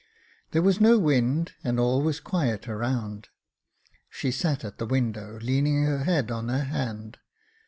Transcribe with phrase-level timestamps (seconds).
[0.49, 3.29] There was no wind, and all was quiet around.
[4.09, 7.19] She sat at the window, leaning her head on her hand.